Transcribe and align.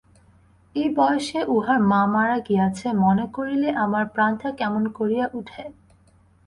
এই 0.75 0.87
বয়সে 0.97 1.39
উহার 1.47 1.79
মা 1.91 2.01
মারা 2.13 2.37
গিয়াছে 2.47 2.87
মনে 3.03 3.25
করিলে 3.35 3.69
আমার 3.83 4.03
প্রাণটা 4.13 4.49
কেমন 4.59 4.83
করিয়া 4.97 5.25
উঠে। 5.33 5.63